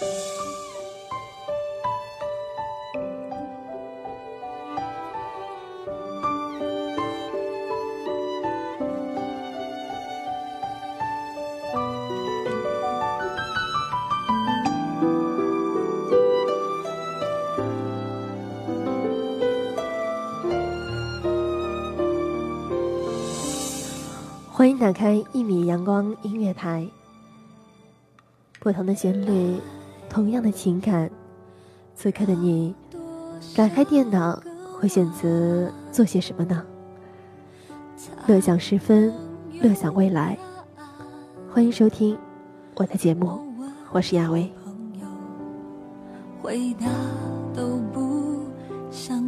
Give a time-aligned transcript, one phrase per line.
[0.00, 0.06] 欢
[24.70, 26.88] 迎打开一米阳光音乐台。
[28.60, 29.60] 不同的旋律，
[30.08, 31.10] 同样的情感。
[31.94, 32.74] 此刻的你，
[33.56, 34.40] 打开电脑
[34.72, 36.64] 会选择做些什么呢？
[38.26, 39.12] 乐享时分，
[39.60, 40.38] 乐享未来。
[41.50, 42.16] 欢迎收听
[42.76, 43.40] 我的节目，
[43.90, 44.50] 我是亚薇。
[46.40, 46.86] 回答
[47.52, 48.40] 都不
[48.90, 49.27] 想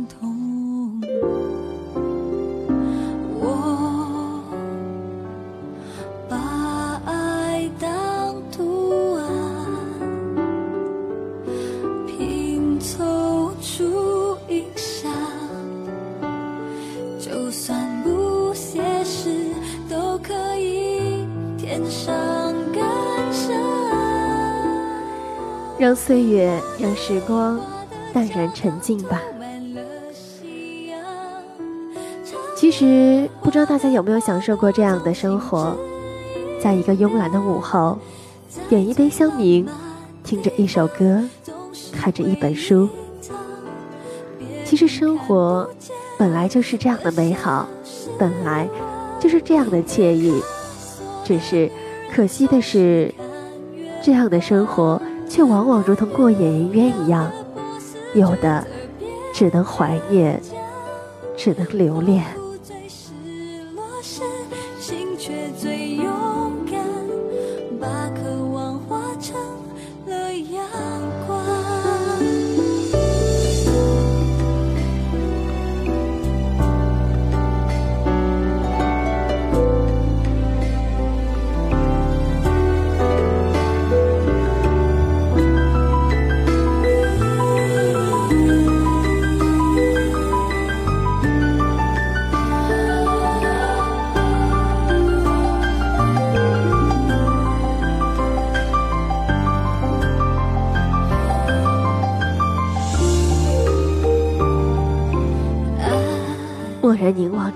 [25.81, 27.59] 让岁月，让时光
[28.13, 29.19] 淡然沉静吧。
[32.55, 35.75] 其实，不知道大家有没有享受过这样的生活，
[36.63, 37.99] 在一个慵懒的午后，
[38.69, 39.67] 点一杯香茗，
[40.23, 41.25] 听着一首歌，
[41.91, 42.87] 看着一本书。
[44.67, 45.67] 其实，生活
[46.19, 47.67] 本来就是这样的美好，
[48.19, 48.69] 本来
[49.19, 50.43] 就是这样的惬意。
[51.25, 51.71] 只是，
[52.15, 53.15] 可惜的是，
[54.03, 55.01] 这样的生活。
[55.31, 57.31] 却往往如同过眼云烟一样，
[58.15, 58.67] 有的
[59.33, 60.43] 只能怀念，
[61.37, 62.25] 只能留恋。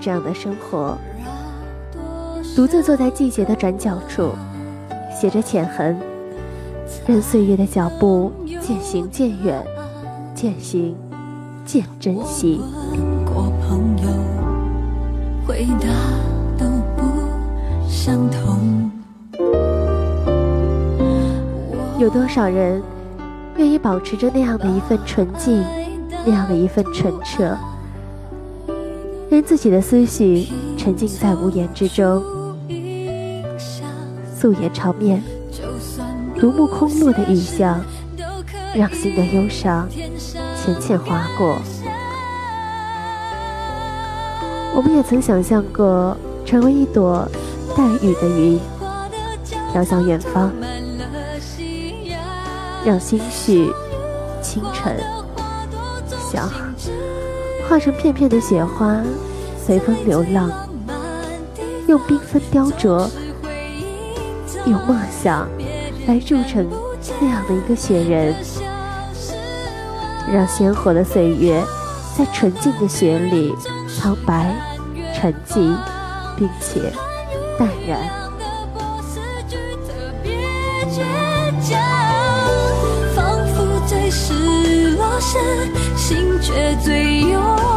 [0.05, 0.95] 这样的生活，
[2.55, 4.33] 独自坐在季节的转角处，
[5.11, 5.99] 写着浅痕，
[7.07, 9.65] 任岁月的脚步渐行渐远，
[10.35, 10.95] 渐行
[11.65, 12.61] 渐珍惜。
[21.97, 22.79] 有多少人
[23.57, 25.65] 愿意保持着那样的一份纯净，
[26.23, 27.57] 那样的一份纯澈？
[29.35, 30.47] 任自己的思绪
[30.77, 32.23] 沉浸在无言之中，
[34.33, 35.21] 素颜朝面，
[36.39, 37.81] 独目空落的雨巷，
[38.73, 39.89] 让心的忧伤
[40.55, 41.57] 浅浅划过。
[44.73, 46.15] 我们也曾想象过
[46.45, 47.29] 成为一朵
[47.75, 48.57] 带雨的云，
[49.73, 50.49] 飘向远方，
[52.85, 53.69] 让心绪
[54.41, 54.97] 清晨
[56.31, 56.49] 想。
[57.75, 59.03] 化成片片的雪花，
[59.61, 60.49] 随风流浪，
[61.89, 63.05] 用缤纷雕琢，
[64.65, 65.45] 用梦想
[66.07, 66.65] 来铸成
[67.19, 68.33] 那样的一个雪人，
[70.31, 71.61] 让鲜活的岁月
[72.17, 73.53] 在纯净的雪里
[73.93, 74.55] 苍白、
[75.13, 75.75] 沉寂，
[76.37, 76.93] 并且
[77.59, 78.24] 淡然。
[85.25, 85.95] 失落时。
[85.95, 87.74] 心却最勇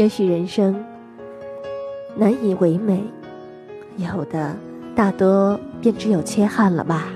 [0.00, 0.74] 也许人生
[2.16, 3.04] 难以为美，
[3.98, 4.56] 有的
[4.96, 7.08] 大多便只有缺憾了吧。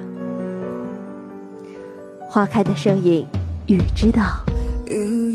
[2.28, 3.26] 花开的声音，
[3.68, 4.44] 雨知道，
[4.86, 5.34] 因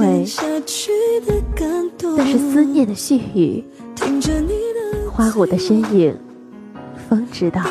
[0.00, 0.26] 为
[2.16, 3.64] 那是思念的细雨。
[5.08, 6.16] 花舞的身影，
[7.08, 7.62] 风知道，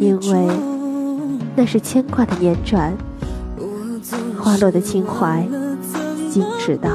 [0.00, 0.48] 因为
[1.54, 2.94] 那是牵挂的年转；
[4.40, 5.46] 花落的情怀，
[6.34, 6.90] 心知道，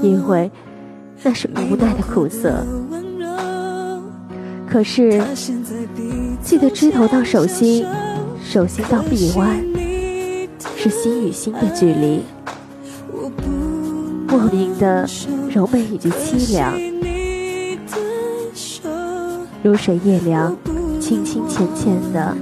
[0.00, 0.50] 因为
[1.22, 2.64] 那是无奈的苦涩。
[4.66, 5.22] 可是，
[6.42, 7.84] 记得枝头到手心，
[8.42, 9.62] 手心到臂弯，
[10.78, 12.22] 是心与心的距离。
[14.26, 15.06] 莫名的
[15.50, 16.72] 柔美以及凄凉，
[19.62, 20.56] 如水夜凉，
[20.98, 22.34] 轻轻浅浅的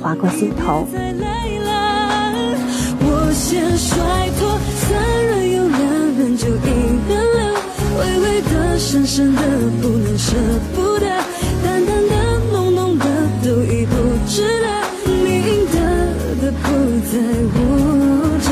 [0.00, 0.84] 划过心头。
[9.04, 9.42] 深深的
[9.80, 10.36] 不能舍
[10.76, 11.06] 不得，
[11.64, 13.04] 淡淡的浓浓的
[13.42, 13.96] 都已不
[14.28, 14.66] 值得，
[15.04, 15.74] 明的
[16.40, 16.68] 的不
[17.10, 17.18] 在
[17.52, 17.58] 我
[18.38, 18.46] 这，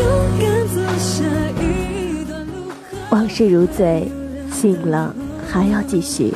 [0.00, 0.02] 勇
[0.40, 1.22] 敢走下。
[3.10, 4.10] 往事如醉，
[4.50, 5.14] 醒了
[5.46, 6.34] 还要继续。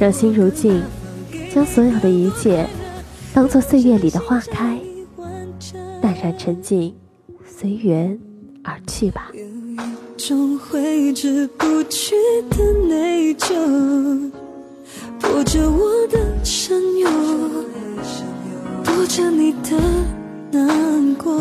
[0.00, 0.82] 让心如镜，
[1.54, 2.66] 将所有的一切
[3.34, 4.78] 当做岁月里的花开，
[6.00, 6.94] 淡然沉静，
[7.44, 8.18] 随缘
[8.64, 9.30] 而去吧。
[10.16, 12.14] 种挥之不去
[12.50, 14.30] 的内疚，
[15.20, 17.08] 拖着我的深忧，
[18.82, 19.78] 躲着你的
[20.50, 21.38] 难过。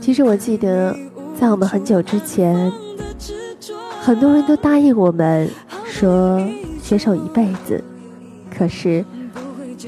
[0.00, 0.96] 其实我记得。
[1.40, 2.70] 在我们很久之前，
[4.02, 5.48] 很多人都答应我们
[5.86, 6.38] 说
[6.82, 7.82] 携手一辈子，
[8.54, 9.02] 可是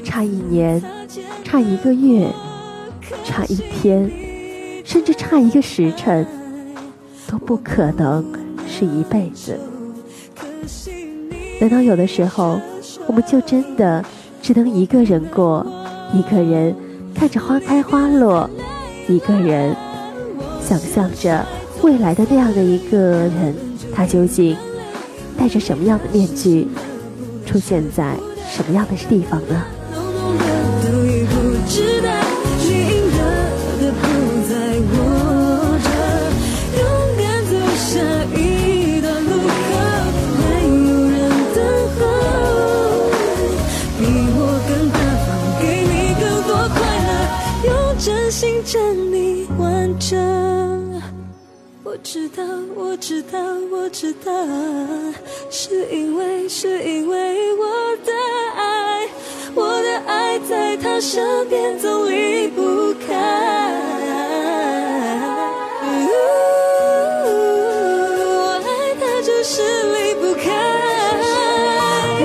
[0.03, 0.81] 差一年、
[1.43, 2.27] 差一个月、
[3.23, 4.11] 差一天，
[4.93, 6.23] 甚至差一个时辰，
[7.25, 8.23] 都不可能
[8.67, 9.59] 是一辈子。
[11.59, 12.61] 难道有的时候，
[13.07, 14.05] 我们就真的
[14.39, 15.65] 只能一个人过，
[16.13, 16.75] 一个人
[17.15, 18.47] 看着花开花落，
[19.07, 19.75] 一个人？
[20.61, 21.43] 想象着
[21.81, 23.55] 未来的那样的一个人，
[23.95, 24.55] 他究竟
[25.35, 26.67] 戴着什么样的面具，
[27.47, 28.15] 出现在
[28.47, 29.63] 什么样的地方呢？
[44.03, 45.27] 比我更大方，
[45.61, 46.75] 给你更多快
[47.07, 47.09] 乐，
[47.67, 48.75] 用真心将
[49.13, 50.11] 你完整。
[51.85, 52.43] 我知道，
[52.75, 53.39] 我知道，
[53.71, 54.29] 我知道，
[55.49, 57.65] 是因为是因为我
[58.03, 58.11] 的
[58.57, 59.07] 爱，
[59.55, 63.15] 我的爱在他身边总离不开。
[68.19, 68.67] 我爱
[68.99, 69.61] 他，就是
[69.93, 70.51] 离不开。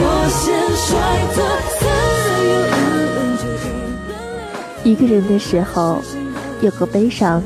[0.01, 0.43] 我先
[0.77, 0.99] 甩
[1.35, 1.58] 脱。
[4.89, 5.99] 一个人的时候，
[6.63, 7.43] 有过悲伤，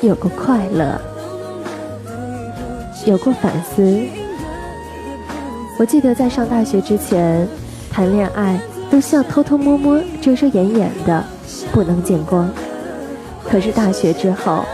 [0.00, 1.00] 有过快乐。
[3.04, 3.98] 有过反思。
[5.80, 7.44] 我记得在上大学之前，
[7.90, 11.24] 谈恋爱都需要偷偷摸摸、遮遮掩掩的，
[11.72, 12.48] 不能见光。
[13.42, 14.64] 可是大学之后，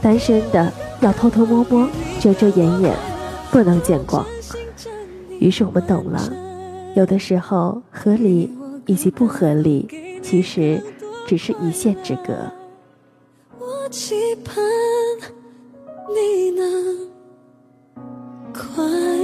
[0.00, 1.86] 单身的要偷偷摸摸、
[2.18, 2.94] 遮遮掩掩，
[3.50, 4.24] 不能见光。
[5.38, 6.32] 于是我们懂了，
[6.94, 8.50] 有的时候合理
[8.86, 9.86] 以及不合理，
[10.22, 10.82] 其实
[11.26, 12.32] 只是一线之隔。
[13.58, 14.54] 我期盼
[16.14, 17.16] 你能。
[18.56, 19.15] 快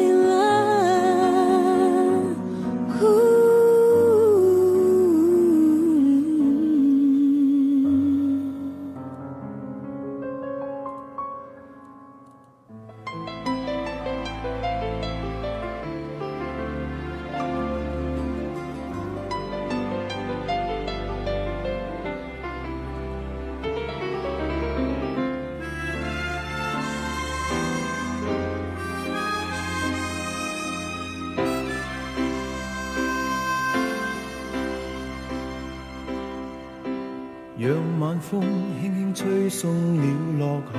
[38.20, 38.40] 风
[38.81, 40.04] 轻轻吹送了
[40.38, 40.78] 落下。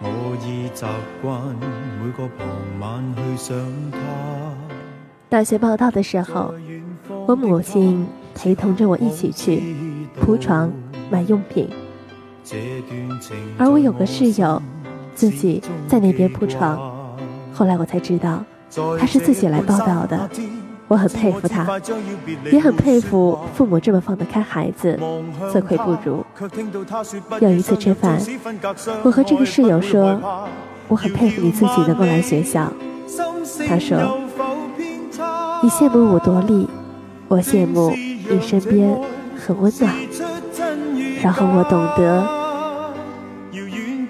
[0.00, 0.86] 我已习
[1.20, 1.40] 惯
[2.00, 2.46] 每个傍
[2.80, 3.56] 晚去想
[3.90, 3.98] 他。
[5.28, 6.54] 大学报道的时候，
[7.26, 9.76] 我母亲陪同着我一起去
[10.20, 10.72] 铺床
[11.10, 11.68] 买用品，
[13.58, 14.62] 而我有个室友
[15.14, 16.78] 自己在那边铺床。
[17.52, 18.44] 后来我才知道，
[18.98, 20.30] 他是自己来报道的。
[20.88, 21.66] 我很佩服他，
[22.50, 24.98] 也很佩服父母这么放得开孩子，
[25.52, 26.24] 自愧不如。
[27.40, 28.18] 有一次吃饭，
[29.02, 30.18] 我和这个室友说
[30.88, 32.72] ：“我很佩服你自己能够来学校。”
[33.68, 34.18] 他说
[35.62, 36.66] ：“你羡慕我多力，
[37.28, 38.98] 我羡慕你身边
[39.36, 39.94] 很温暖。”
[41.22, 42.26] 然后我懂得，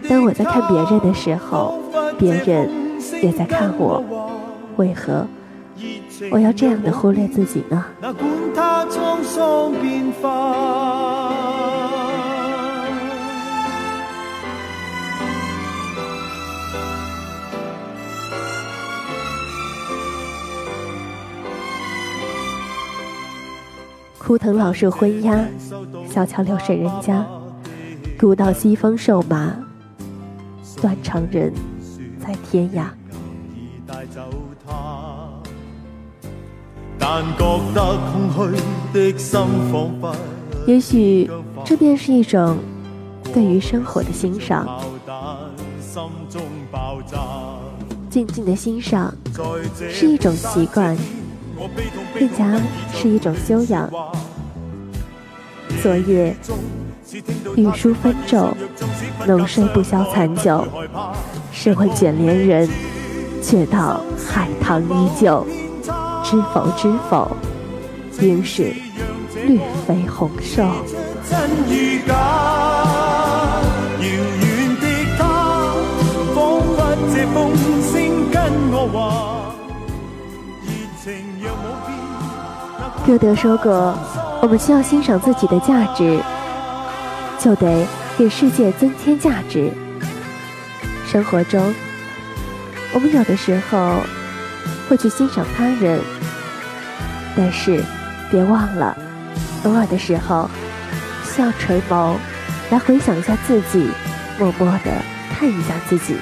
[0.09, 1.81] 当我在看别人的时候，
[2.19, 2.71] 别人
[3.21, 4.05] 也在看我，
[4.77, 5.27] 为何
[6.31, 7.85] 我要这样的忽略自己呢？
[24.19, 25.39] 枯藤老树昏鸦，
[26.07, 27.25] 小桥流水人家，
[28.21, 29.55] 古道西风瘦马，
[30.83, 31.51] 断肠人
[32.19, 32.85] 在天涯。
[40.67, 41.31] 也许
[41.65, 42.59] 这便是一种
[43.33, 44.67] 对于生活的欣赏，
[48.11, 49.15] 静静的欣赏
[49.91, 50.97] 是一种习惯，
[52.19, 52.61] 更加
[52.93, 53.91] 是一种修养。
[55.83, 56.37] 昨夜
[57.57, 58.55] 玉书分骤，
[59.27, 60.67] 浓睡不消残酒。
[61.53, 62.69] 试问卷帘人，
[63.43, 65.47] 却道海棠依旧。
[66.31, 67.35] 知否知否，
[68.21, 68.65] 应是
[69.47, 70.63] 绿肥红瘦。
[83.07, 83.95] 歌德说过。
[84.43, 86.21] 我们需要欣赏自己的价值，
[87.41, 87.87] 就得
[88.19, 89.73] 给世界增添价值。
[91.07, 91.75] 生活中，
[92.93, 93.97] 我们有的时候
[94.89, 95.99] 会去欣赏他人，
[97.37, 97.83] 但是
[98.31, 98.97] 别忘了，
[99.65, 100.49] 偶尔的时候
[101.25, 102.15] 需要垂眸
[102.71, 103.91] 来回想一下自己，
[104.39, 104.91] 默默的
[105.31, 106.17] 看一下自己。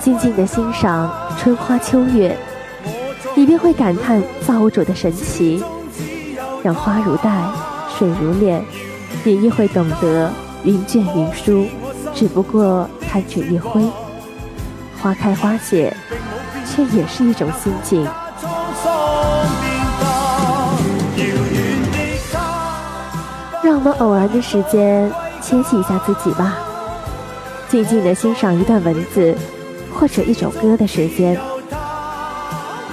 [0.00, 2.36] 静静的欣赏春花秋月，
[3.36, 5.62] 你便会感叹造物主的神奇。
[6.62, 7.30] 让花如黛，
[7.96, 8.64] 水如练，
[9.22, 10.32] 你亦会懂得
[10.64, 11.68] 云卷云舒，
[12.18, 13.80] 只不过弹指一挥。
[15.00, 15.94] 花开花谢，
[16.66, 18.04] 却也是一种心境。
[23.62, 25.08] 让我们偶然的时间
[25.40, 26.56] 歇息一下自己吧，
[27.70, 29.38] 静静的欣赏一段文字。
[29.94, 31.40] 或者一首歌的时间，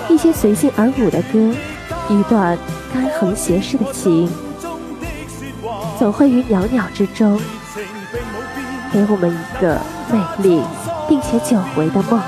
[0.08, 1.52] 一些随性而舞的歌，
[2.10, 2.56] 一段
[2.94, 4.30] 干横斜视的情，
[5.98, 7.40] 总会于袅袅之中，
[8.96, 9.78] 给我们一个
[10.10, 10.64] 美丽
[11.10, 12.22] 并且久违的梦。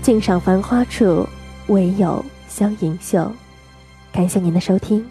[0.00, 1.28] 静赏繁花处。
[1.66, 3.28] 唯有香盈袖，
[4.12, 5.04] 感谢您的收听，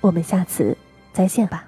[0.00, 0.74] 我们下次
[1.12, 1.62] 再见吧。